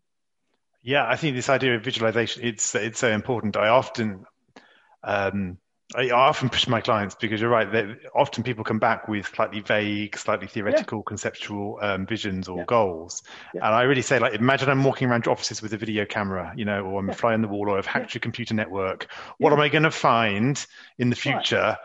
[0.83, 3.57] Yeah, I think this idea of visualization it's it's so important.
[3.57, 4.25] I often
[5.03, 5.59] um,
[5.95, 7.71] I often push my clients because you're right.
[7.71, 11.09] That often people come back with slightly vague, slightly theoretical, yeah.
[11.09, 12.65] conceptual um, visions or yeah.
[12.65, 13.23] goals,
[13.55, 13.67] yeah.
[13.67, 16.53] and I really say, like, imagine I'm walking around your offices with a video camera,
[16.57, 19.09] you know, or I'm flying the wall, or I've hacked your computer network.
[19.39, 20.65] What am I going to find
[20.99, 21.77] in the future right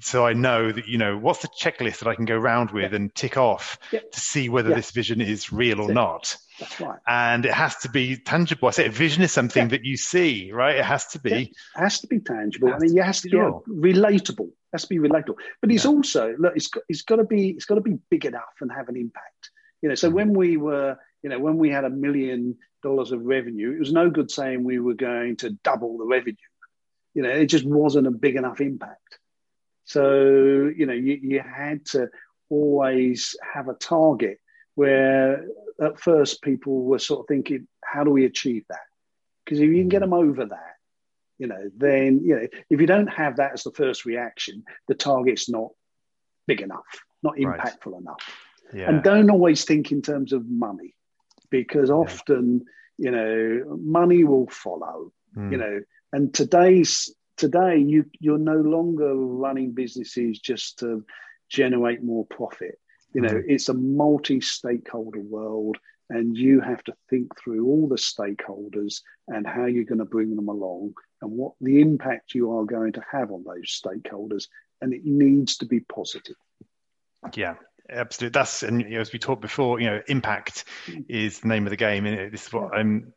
[0.00, 2.94] so I know that you know what's the checklist that I can go round with
[2.94, 6.36] and tick off to see whether this vision is real or not.
[6.58, 6.98] That's right.
[7.06, 8.68] And it has to be tangible.
[8.68, 10.76] I say a vision is something that you see, right?
[10.76, 11.42] It has to be.
[11.42, 12.72] It has to be tangible.
[12.72, 14.48] I mean, it has to be relatable.
[14.48, 15.36] It has to be relatable.
[15.60, 16.56] But it's also look.
[16.56, 17.50] It's got, it's got to be.
[17.50, 19.50] It's got to be big enough and have an impact.
[19.82, 19.94] You know.
[19.94, 20.16] So mm-hmm.
[20.16, 23.92] when we were, you know, when we had a million dollars of revenue, it was
[23.92, 26.36] no good saying we were going to double the revenue.
[27.14, 29.18] You know, it just wasn't a big enough impact.
[29.84, 32.10] So, you know, you, you had to
[32.50, 34.38] always have a target
[34.74, 35.46] where
[35.80, 38.80] at first people were sort of thinking, how do we achieve that?
[39.44, 40.74] Because if you can get them over that,
[41.38, 44.94] you know, then, you know, if you don't have that as the first reaction, the
[44.94, 45.70] target's not
[46.46, 46.86] big enough,
[47.22, 48.00] not impactful right.
[48.00, 48.22] enough.
[48.72, 48.88] Yeah.
[48.88, 50.94] And don't always think in terms of money
[51.50, 52.64] because often,
[52.98, 53.04] yeah.
[53.04, 55.52] you know, money will follow, mm.
[55.52, 55.80] you know,
[56.12, 61.04] and today's today you you're no longer running businesses just to
[61.48, 62.78] generate more profit.
[63.14, 63.44] You know, mm.
[63.46, 65.78] it's a multi-stakeholder world
[66.10, 70.36] and you have to think through all the stakeholders and how you're going to bring
[70.36, 74.48] them along and what the impact you are going to have on those stakeholders
[74.80, 76.36] and it needs to be positive
[77.34, 77.54] yeah
[77.90, 80.64] absolutely that's and you know, as we talked before you know impact
[81.08, 83.12] is the name of the game and this is what i'm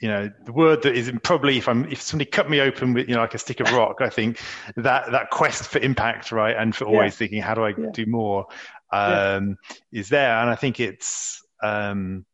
[0.00, 3.08] you know the word that is probably if i'm if somebody cut me open with
[3.08, 4.40] you know like a stick of rock i think
[4.76, 7.18] that that quest for impact right and for always yeah.
[7.18, 7.90] thinking how do i yeah.
[7.92, 8.46] do more
[8.92, 9.56] um
[9.92, 10.00] yeah.
[10.00, 12.24] is there and i think it's um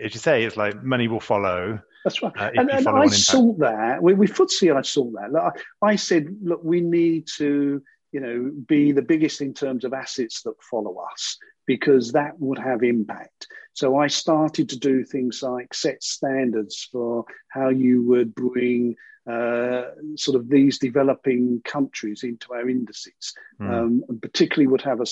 [0.00, 2.32] as you say it's like money will follow that's right.
[2.36, 4.02] Uh, and, and I saw that.
[4.02, 5.36] We, with FTSE, I saw that.
[5.36, 7.82] I, I said, look, we need to
[8.12, 12.58] you know, be the biggest in terms of assets that follow us because that would
[12.58, 13.46] have impact.
[13.72, 18.96] So I started to do things like set standards for how you would bring
[19.30, 19.84] uh,
[20.16, 23.70] sort of these developing countries into our indices, mm.
[23.70, 25.06] um, and particularly would have a,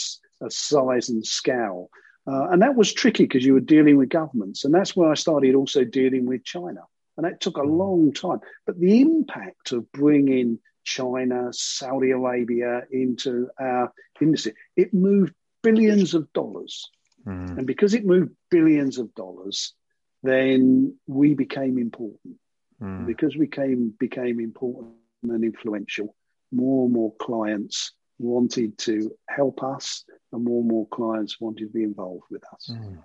[0.45, 1.91] a size and scale.
[2.27, 4.65] Uh, and that was tricky because you were dealing with governments.
[4.65, 6.83] And that's where I started also dealing with China.
[7.17, 7.71] And that took a hmm.
[7.71, 8.41] long time.
[8.67, 14.55] But the impact of bringing China, Saudi Arabia into our industry.
[14.77, 16.89] It moved billions of dollars.
[17.27, 17.59] Mm.
[17.59, 19.75] And because it moved billions of dollars,
[20.23, 22.37] then we became important.
[22.81, 23.07] Mm.
[23.07, 26.15] Because we came, became important and influential,
[26.51, 31.73] more and more clients wanted to help us, and more and more clients wanted to
[31.73, 32.71] be involved with us.
[32.71, 32.99] Mm.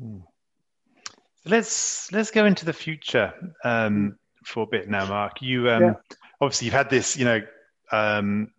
[0.00, 0.22] Mm.
[1.44, 5.40] Let's let's go into the future um, for a bit now, Mark.
[5.40, 5.94] You um, yeah
[6.40, 7.40] obviously you've had this, you know,
[7.92, 8.50] um,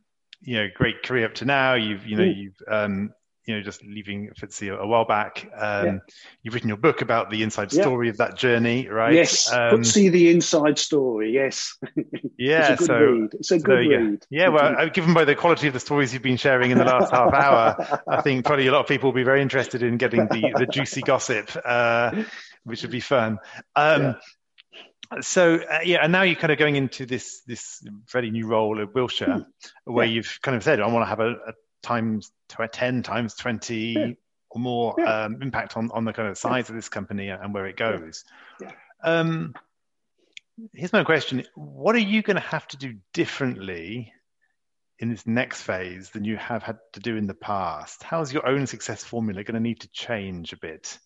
[0.42, 1.74] you know, great career up to now.
[1.74, 2.38] You've, you know, mm.
[2.38, 3.12] you've, um,
[3.46, 5.50] you know, just leaving FTSE a, while back.
[5.56, 5.98] Um, yeah.
[6.44, 8.12] You've written your book about the inside story yeah.
[8.12, 9.14] of that journey, right?
[9.14, 11.32] Yes, um, the inside story.
[11.32, 11.76] Yes.
[12.40, 12.74] Yeah.
[12.74, 13.30] it's so read.
[13.34, 14.26] it's a good so, read.
[14.30, 14.50] Yeah.
[14.50, 17.34] Well, given by the quality of the stories you've been sharing in the last half
[17.34, 20.54] hour, I think probably a lot of people will be very interested in getting the,
[20.56, 22.24] the juicy gossip, uh,
[22.64, 23.40] which would be fun.
[23.76, 24.14] Um, yeah
[25.22, 28.80] so uh, yeah, and now you're kind of going into this this very new role
[28.80, 29.46] at Wilshire,
[29.86, 29.92] hmm.
[29.92, 30.14] where yeah.
[30.14, 32.32] you've kind of said, I want to have a, a times
[32.72, 34.08] ten times twenty yeah.
[34.50, 35.26] or more yeah.
[35.26, 38.24] um, impact on on the kind of size of this company and where it goes.
[39.04, 39.54] Um,
[40.74, 44.14] here's my question: What are you going to have to do differently
[45.00, 48.04] in this next phase than you have had to do in the past?
[48.04, 50.98] How's your own success formula going to need to change a bit?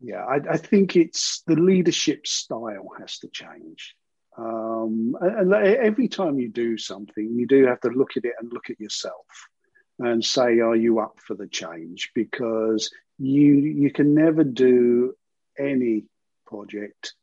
[0.00, 3.94] Yeah, I, I, think it's the leadership style has to change.
[4.36, 8.52] Um, and, every time you do something, you do have to look at it and
[8.52, 9.26] look at yourself
[9.98, 15.14] and say, "Are you up for the change?" Because you you can never do
[15.58, 16.04] any
[16.46, 17.14] project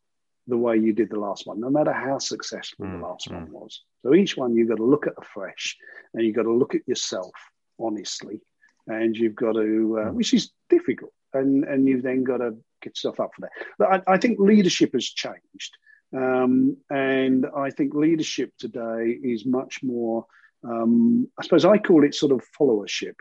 [0.48, 3.36] the way you did the last one, no matter how successful mm, the last mm.
[3.36, 3.82] one was.
[4.02, 5.78] So each one you've got to look at afresh,
[6.14, 7.34] and you've got to look at yourself
[7.80, 8.42] honestly,
[8.88, 10.14] and you've got to, uh, mm.
[10.14, 13.52] which is difficult and and you've then got to get stuff up for that.
[13.78, 15.78] But I, I think leadership has changed,
[16.16, 20.26] um, and I think leadership today is much more.
[20.64, 23.16] Um, I suppose I call it sort of followership.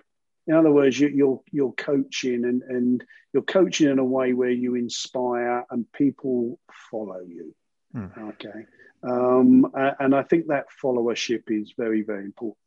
[0.47, 4.51] In other words, you, you're you're coaching and and you're coaching in a way where
[4.51, 6.59] you inspire and people
[6.91, 7.55] follow you.
[7.93, 8.29] Hmm.
[8.31, 8.67] Okay,
[9.03, 12.59] um, and I think that followership is very very important.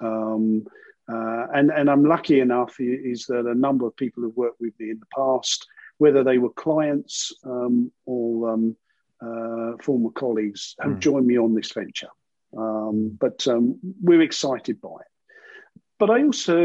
[0.00, 0.66] Um,
[1.10, 4.78] uh, and, and I'm lucky enough is that a number of people who've worked with
[4.78, 5.66] me in the past,
[5.96, 8.76] whether they were clients um, or um,
[9.22, 10.98] uh, former colleagues, have mm.
[10.98, 12.10] joined me on this venture.
[12.56, 15.82] Um, but um, we're excited by it.
[15.98, 16.58] But I also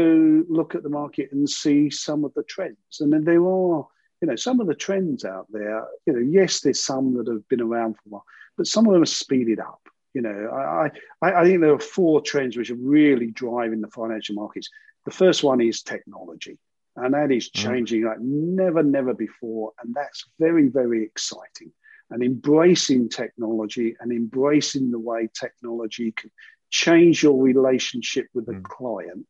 [0.48, 3.00] look at the market and see some of the trends.
[3.00, 3.86] And then there are,
[4.20, 5.84] you know, some of the trends out there.
[6.06, 8.24] You know, yes, there's some that have been around for a while,
[8.56, 9.80] but some of them are speeded up.
[10.14, 10.90] You know, I,
[11.20, 14.70] I, I think there are four trends which are really driving the financial markets.
[15.04, 16.56] The first one is technology,
[16.96, 17.54] and that is mm.
[17.54, 18.06] changing mm.
[18.06, 19.72] like never, never before.
[19.82, 21.72] And that's very, very exciting.
[22.10, 26.30] And embracing technology and embracing the way technology can
[26.70, 28.62] change your relationship with the mm.
[28.62, 29.26] client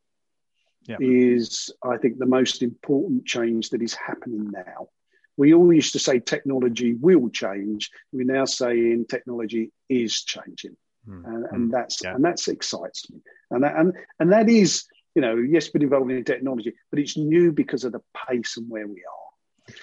[0.86, 0.96] yeah.
[1.00, 4.88] is, I think, the most important change that is happening now.
[5.36, 7.90] We all used to say technology will change.
[8.12, 10.76] We're now saying technology is changing,
[11.08, 11.24] mm.
[11.24, 12.14] and, and, that's yeah.
[12.14, 13.18] and that's excites me.
[13.50, 17.16] And that, and and that is you know, yes, been involved in technology, but it's
[17.16, 19.74] new because of the pace and where we are.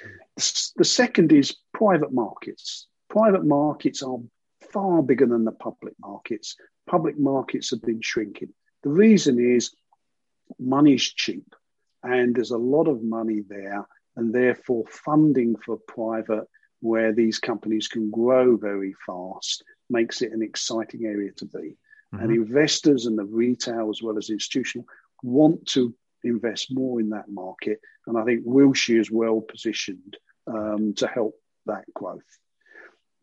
[0.76, 2.88] The second is private markets.
[3.10, 4.18] Private markets are
[4.72, 6.56] far bigger than the public markets.
[6.88, 8.50] Public markets have been shrinking.
[8.84, 9.74] The reason is
[10.60, 11.56] money's cheap
[12.04, 13.86] and there's a lot of money there,
[14.16, 16.48] and therefore funding for private,
[16.82, 21.78] where these companies can grow very fast, makes it an exciting area to be.
[22.14, 22.24] Mm-hmm.
[22.24, 24.86] And investors and the retail, as well as institutional,
[25.24, 25.94] want to
[26.24, 27.80] invest more in that market.
[28.08, 31.36] And I think Wilshire is well positioned um, to help
[31.66, 32.22] that growth.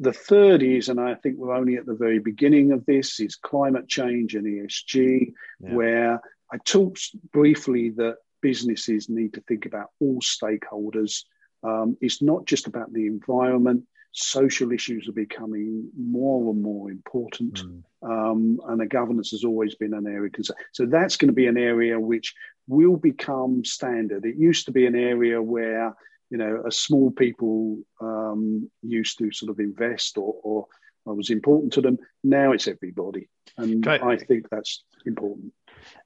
[0.00, 3.34] The third is, and I think we're only at the very beginning of this, is
[3.34, 5.74] climate change and ESG, yeah.
[5.74, 6.20] where
[6.52, 11.24] I talked briefly that businesses need to think about all stakeholders.
[11.62, 17.62] Um, it's not just about the environment, social issues are becoming more and more important.
[17.62, 17.82] Mm.
[18.02, 20.56] Um, and the governance has always been an area of concern.
[20.72, 22.34] So that's going to be an area which
[22.66, 24.24] will become standard.
[24.24, 25.94] It used to be an area where,
[26.30, 30.66] you know, a small people um, used to sort of invest or, or,
[31.04, 31.98] or was important to them.
[32.22, 33.28] Now it's everybody.
[33.56, 35.52] And I, I think that's important.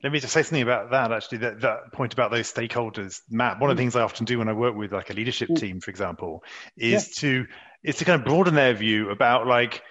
[0.03, 1.13] Let me just say something about that.
[1.13, 3.61] Actually, that, that point about those stakeholders, Matt.
[3.61, 3.85] One of the mm.
[3.85, 5.59] things I often do when I work with like a leadership mm.
[5.59, 6.45] team, for example,
[6.77, 7.21] is yeah.
[7.21, 7.47] to
[7.83, 9.83] is to kind of broaden their view about like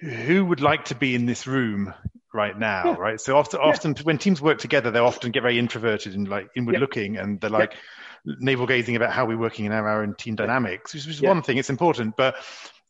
[0.00, 1.92] who would like to be in this room
[2.32, 2.96] right now, yeah.
[2.96, 3.20] right?
[3.20, 3.68] So often, yeah.
[3.68, 7.40] often when teams work together, they often get very introverted and like inward looking, and
[7.40, 7.74] they're like
[8.24, 11.56] navel gazing about how we're working in our own team dynamics, which is one thing.
[11.56, 12.36] It's important, but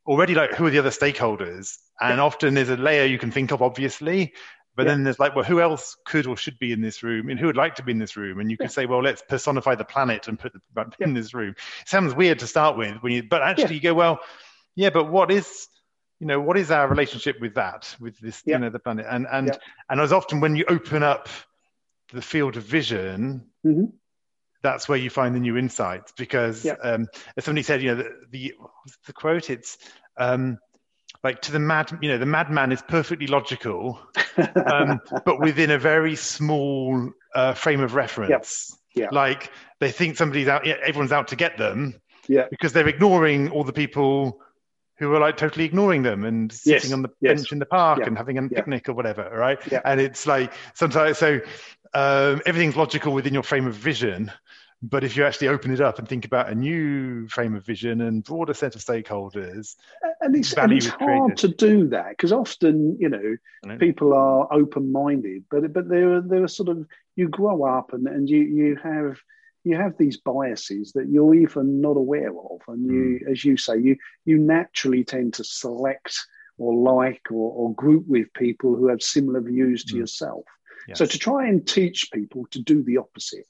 [0.06, 3.52] already like who are the other stakeholders and often there's a layer you can think
[3.52, 4.32] of obviously
[4.78, 4.92] but yeah.
[4.92, 7.46] then there's like, well, who else could or should be in this room, and who
[7.46, 8.38] would like to be in this room?
[8.38, 8.68] And you could yeah.
[8.68, 11.04] say, well, let's personify the planet and put the yeah.
[11.04, 11.56] in this room.
[11.80, 14.20] It sounds weird to start with, when you, but actually you go, well,
[14.76, 15.66] yeah, but what is,
[16.20, 19.06] you know, what is our relationship with that, with this, you know, the planet?
[19.10, 19.58] And and
[19.90, 21.28] and as often when you open up
[22.12, 23.46] the field of vision.
[23.66, 23.86] Mm-hmm
[24.60, 27.06] that's where you find the new insights because um,
[27.36, 28.54] as somebody said you know the, the,
[29.06, 29.78] the quote it's
[30.16, 30.58] um,
[31.24, 33.98] like to the mad you know the madman is perfectly logical
[34.72, 39.10] um, but within a very small uh, frame of reference yep.
[39.12, 39.50] yeah like
[39.80, 41.94] they think somebody's out everyone's out to get them
[42.28, 44.40] yeah because they're ignoring all the people
[44.98, 46.92] who are like totally ignoring them and sitting yes.
[46.92, 47.36] on the yes.
[47.36, 48.06] bench in the park yeah.
[48.06, 48.48] and having a yeah.
[48.56, 49.80] picnic or whatever right yeah.
[49.84, 51.40] and it's like sometimes so
[51.94, 54.30] um, everything's logical within your frame of vision
[54.80, 58.00] but if you actually open it up and think about a new frame of vision
[58.02, 59.74] and broader set of stakeholders,
[60.20, 65.44] and it's, and it's hard to do that because often, you know, people are open-minded,
[65.50, 68.76] but but there are there are sort of you grow up and and you you
[68.76, 69.18] have
[69.64, 73.30] you have these biases that you're even not aware of, and you, mm.
[73.32, 76.16] as you say, you you naturally tend to select
[76.56, 79.98] or like or, or group with people who have similar views to mm.
[79.98, 80.44] yourself.
[80.86, 80.98] Yes.
[80.98, 83.46] So to try and teach people to do the opposite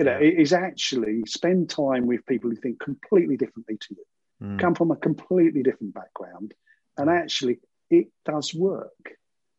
[0.00, 0.40] you know, yeah.
[0.40, 4.04] is actually spend time with people who think completely differently to you,
[4.42, 4.58] mm.
[4.58, 6.54] come from a completely different background,
[6.96, 9.12] and actually it does work.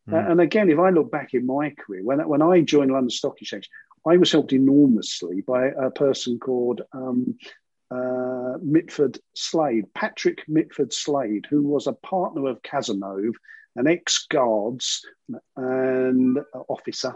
[0.10, 0.32] Mm.
[0.32, 3.40] and again, if I look back in my career, when when I joined London Stock
[3.40, 3.70] Exchange,
[4.04, 7.38] I was helped enormously by a person called um,
[7.92, 13.36] uh, Mitford Slade, Patrick Mitford Slade, who was a partner of Cazenove,
[13.76, 15.06] an ex-guards
[15.56, 17.14] and uh, officer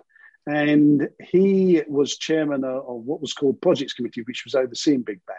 [0.48, 5.36] and he was chairman of, what was called Projects Committee, which was overseeing Big Bang.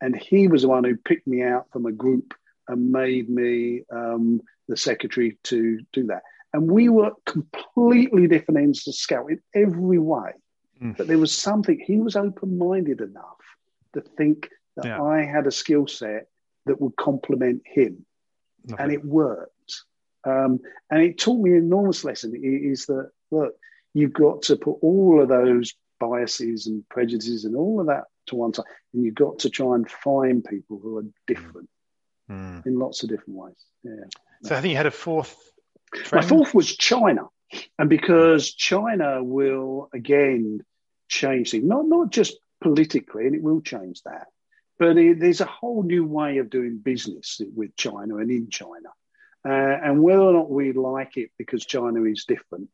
[0.00, 2.34] And he was the one who picked me out from a group
[2.66, 6.22] and made me um, the secretary to do that.
[6.52, 10.32] And we were completely different ends of scale in every way.
[10.82, 10.96] Mm.
[10.96, 13.42] But there was something, he was open minded enough
[13.94, 15.02] to think that yeah.
[15.02, 16.28] I had a skill set
[16.66, 18.06] that would complement him.
[18.78, 19.52] And it worked.
[20.24, 23.54] Um, and it taught me an enormous lesson is that, look,
[23.94, 28.36] you've got to put all of those biases and prejudices and all of that to
[28.36, 31.68] one side, and you've got to try and find people who are different
[32.30, 32.66] mm.
[32.66, 33.56] in lots of different ways.
[33.82, 34.04] Yeah.
[34.42, 35.36] So I think you had a fourth.
[35.94, 36.24] Trend.
[36.24, 37.28] My fourth was China,
[37.78, 40.60] and because China will again
[41.08, 44.26] change things, not not just politically, and it will change that,
[44.78, 48.90] but it, there's a whole new way of doing business with China and in China.
[49.48, 52.68] Uh, and whether or not we like it because China is different,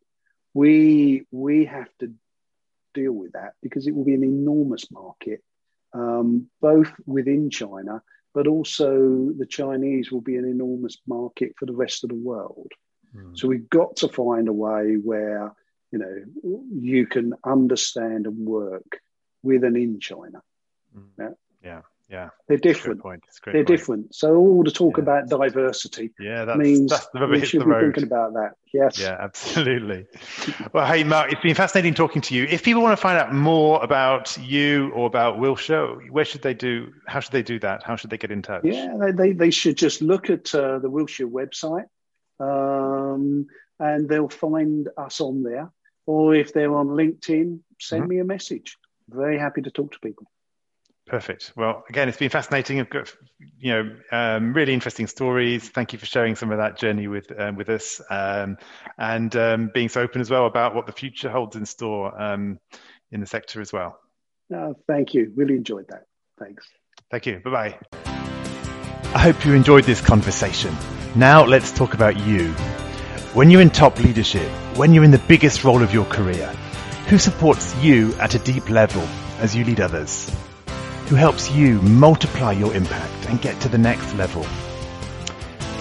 [0.55, 2.13] we we have to
[2.95, 5.43] deal with that because it will be an enormous market,
[5.93, 8.03] um, both within China,
[8.33, 12.71] but also the Chinese will be an enormous market for the rest of the world.
[13.15, 13.37] Mm.
[13.37, 15.53] So we've got to find a way where
[15.91, 19.01] you know you can understand and work
[19.43, 20.41] with and in China.
[20.97, 21.09] Mm.
[21.19, 21.29] Yeah.
[21.63, 21.81] Yeah.
[22.09, 23.01] Yeah, they're different.
[23.01, 23.25] Point.
[23.45, 23.67] They're point.
[23.67, 24.15] different.
[24.15, 25.03] So all the talk yeah.
[25.03, 27.81] about diversity yeah, that means that's the we should be road.
[27.81, 28.53] thinking about that.
[28.75, 28.99] Yes.
[28.99, 30.07] Yeah, absolutely.
[30.73, 32.45] well, hey, Mark, it's been fascinating talking to you.
[32.45, 36.55] If people want to find out more about you or about Wilshire, where should they
[36.55, 36.93] do?
[37.07, 37.83] How should they do that?
[37.83, 38.65] How should they get in touch?
[38.65, 41.87] Yeah, they they, they should just look at uh, the Wilshire website,
[42.39, 43.47] um,
[43.81, 45.73] and they'll find us on there.
[46.07, 48.11] Or if they're on LinkedIn, send mm-hmm.
[48.11, 48.77] me a message.
[49.09, 50.27] Very happy to talk to people.
[51.07, 51.53] Perfect.
[51.55, 52.81] Well, again, it's been fascinating.
[52.81, 53.15] I've got,
[53.59, 55.69] you know, um, really interesting stories.
[55.69, 58.57] Thank you for sharing some of that journey with um, with us, um,
[58.97, 62.59] and um, being so open as well about what the future holds in store um,
[63.13, 63.99] in the sector as well.
[64.49, 65.31] No, thank you.
[65.37, 66.05] Really enjoyed that.
[66.39, 66.67] Thanks.
[67.11, 67.41] Thank you.
[67.45, 67.79] Bye bye.
[69.15, 70.75] I hope you enjoyed this conversation.
[71.15, 72.49] Now let's talk about you.
[73.35, 76.47] When you're in top leadership, when you're in the biggest role of your career,
[77.09, 79.03] who supports you at a deep level
[79.39, 80.35] as you lead others?
[81.07, 84.47] Who helps you multiply your impact and get to the next level.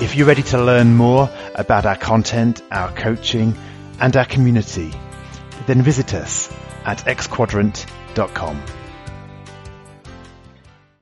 [0.02, 3.56] If you're ready to learn more about our content, our coaching,
[4.00, 4.94] and our community,
[5.66, 6.52] then visit us
[6.86, 8.83] at xquadrant.com.